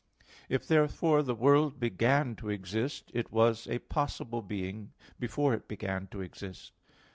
[0.49, 6.07] If therefore the world began to exist, it was a possible being before it began
[6.07, 6.71] to exist.